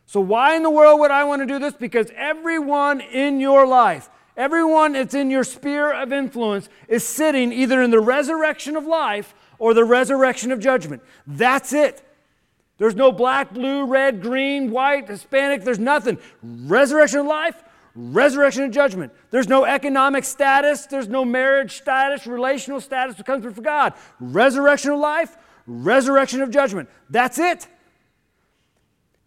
[0.06, 1.74] So, why in the world would I want to do this?
[1.74, 7.82] Because everyone in your life, everyone that's in your sphere of influence, is sitting either
[7.82, 11.04] in the resurrection of life or the resurrection of judgment.
[11.28, 12.02] That's it.
[12.80, 16.18] There's no black, blue, red, green, white, Hispanic, there's nothing.
[16.42, 17.62] Resurrection of life,
[17.94, 19.12] resurrection of judgment.
[19.32, 23.94] There's no economic status, there's no marriage status, relational status that comes before God.
[24.22, 25.38] Resurrection of life,
[25.68, 26.90] resurrection of judgment.
[27.10, 27.68] That's it.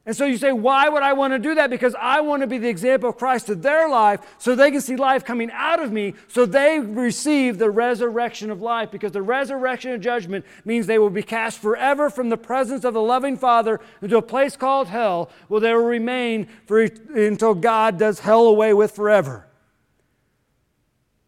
[0.04, 1.70] And so you say, why would I want to do that?
[1.70, 4.80] Because I want to be the example of Christ to their life so they can
[4.80, 8.90] see life coming out of me so they receive the resurrection of life.
[8.90, 12.94] Because the resurrection of judgment means they will be cast forever from the presence of
[12.94, 17.96] the loving Father into a place called hell where they will remain for, until God
[17.96, 19.46] does hell away with forever.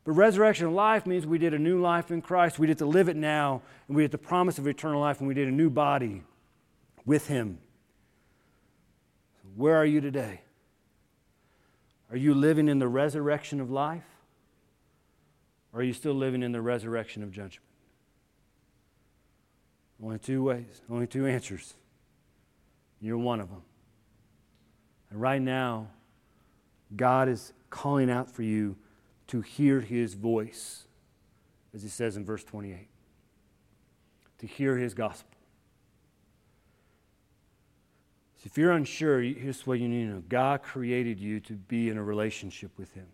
[0.03, 2.59] But resurrection of life means we did a new life in Christ.
[2.59, 5.29] We get to live it now, and we get the promise of eternal life, and
[5.29, 6.25] we did a new body
[7.07, 7.59] with Him.
[9.57, 10.41] Where are you today?
[12.11, 14.05] Are you living in the resurrection of life?
[15.73, 17.67] Or are you still living in the resurrection of judgment?
[20.03, 21.75] Only two ways, only two answers.
[23.01, 23.63] You're one of them.
[25.11, 25.89] And right now,
[26.95, 28.77] God is calling out for you
[29.29, 30.87] to hear his voice,
[31.75, 32.89] as he says in verse 28,
[34.39, 35.34] to hear his gospel.
[38.45, 41.97] If you're unsure, here's what you need to know God created you to be in
[41.97, 43.07] a relationship with Him,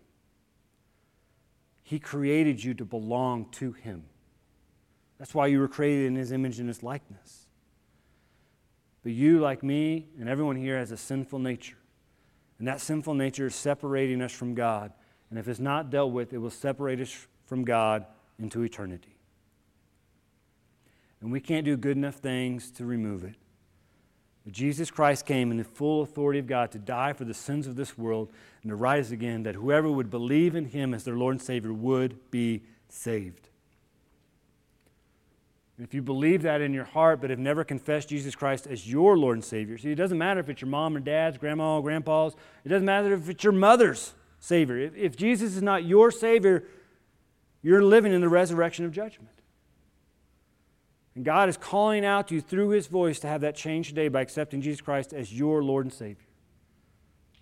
[1.83, 4.03] He created you to belong to Him.
[5.17, 7.47] That's why you were created in His image and His likeness.
[9.03, 11.77] But you, like me, and everyone here, has a sinful nature.
[12.59, 14.91] And that sinful nature is separating us from God.
[15.29, 18.05] And if it's not dealt with, it will separate us from God
[18.37, 19.15] into eternity.
[21.21, 23.35] And we can't do good enough things to remove it.
[24.49, 27.75] Jesus Christ came in the full authority of God to die for the sins of
[27.75, 28.31] this world
[28.63, 31.71] and to rise again, that whoever would believe in him as their Lord and Savior
[31.71, 33.49] would be saved.
[35.77, 38.89] And if you believe that in your heart but have never confessed Jesus Christ as
[38.89, 41.77] your Lord and Savior, see, it doesn't matter if it's your mom or dad's, grandma
[41.77, 42.35] or grandpa's,
[42.65, 44.77] it doesn't matter if it's your mother's Savior.
[44.77, 46.65] If, if Jesus is not your Savior,
[47.61, 49.40] you're living in the resurrection of judgment.
[51.15, 54.07] And God is calling out to you through His voice to have that change today
[54.07, 56.27] by accepting Jesus Christ as your Lord and Savior.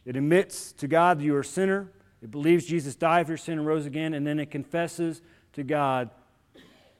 [0.05, 1.91] It admits to God that you are a sinner,
[2.21, 5.21] it believes Jesus died for your sin and rose again, and then it confesses
[5.53, 6.09] to God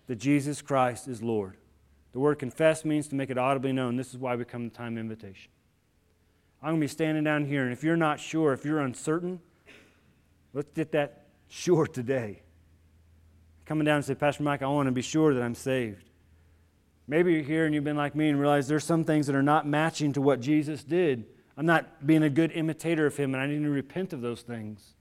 [0.08, 1.58] that Jesus Christ is Lord.
[2.12, 3.96] The word confess means to make it audibly known.
[3.96, 5.52] This is why we come to time invitation.
[6.62, 9.40] I'm going to be standing down here, and if you're not sure, if you're uncertain,
[10.54, 12.42] let's get that sure today.
[13.66, 16.09] Coming down and say, Pastor Mike, I want to be sure that I'm saved.
[17.10, 19.42] Maybe you're here and you've been like me and realize there's some things that are
[19.42, 21.26] not matching to what Jesus did.
[21.58, 24.44] I'm not being a good imitator of him, and I need to repent of those
[24.44, 24.94] things.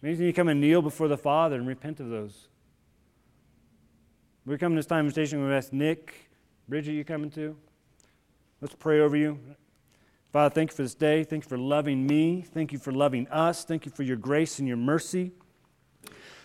[0.00, 2.46] Maybe you need to come and kneel before the Father and repent of those.
[4.46, 5.44] We're coming to this time of station.
[5.44, 6.30] We ask Nick,
[6.68, 7.56] Bridget, you coming too?
[8.60, 9.40] Let's pray over you.
[10.32, 11.24] Father, thank you for this day.
[11.24, 12.42] Thank you for loving me.
[12.42, 13.64] Thank you for loving us.
[13.64, 15.32] Thank you for your grace and your mercy.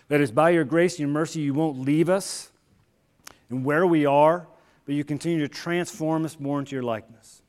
[0.08, 2.50] That is by your grace and your mercy, you won't leave us
[3.50, 4.48] and where we are,
[4.86, 7.42] but you continue to transform us more into your likeness.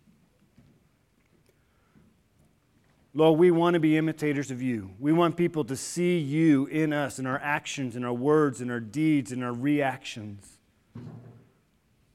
[3.14, 4.92] Lord, we want to be imitators of you.
[5.00, 8.70] We want people to see you in us, in our actions, in our words, in
[8.70, 10.60] our deeds, in our reactions.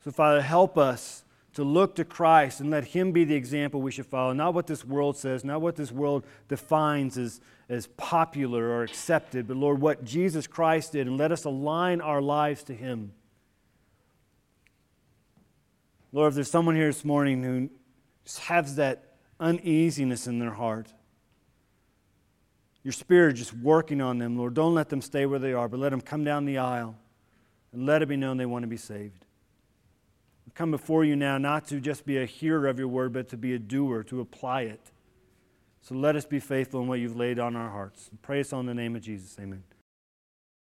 [0.05, 3.91] So, Father, help us to look to Christ and let Him be the example we
[3.91, 4.33] should follow.
[4.33, 9.47] Not what this world says, not what this world defines as, as popular or accepted,
[9.47, 13.13] but Lord, what Jesus Christ did, and let us align our lives to Him.
[16.13, 17.71] Lord, if there's someone here this morning who
[18.41, 20.93] has that uneasiness in their heart.
[22.85, 24.55] Your spirit just working on them, Lord.
[24.55, 26.97] Don't let them stay where they are, but let them come down the aisle
[27.73, 29.25] and let it be known they want to be saved.
[30.47, 33.29] We come before you now not to just be a hearer of your word, but
[33.31, 34.81] to be a doer, to apply it.
[35.83, 38.11] So let us be faithful in what you've laid on our hearts.
[38.23, 39.37] Pray us on the name of Jesus.
[39.41, 39.65] Amen.